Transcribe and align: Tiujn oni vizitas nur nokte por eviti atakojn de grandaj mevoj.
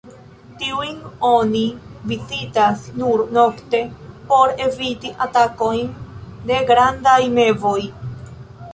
Tiujn 0.61 0.95
oni 1.31 1.61
vizitas 2.13 2.87
nur 3.03 3.23
nokte 3.37 3.83
por 4.33 4.57
eviti 4.69 5.15
atakojn 5.29 5.95
de 6.51 6.61
grandaj 6.73 7.21
mevoj. 7.41 7.81